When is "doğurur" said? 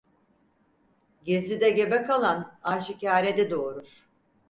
3.51-4.05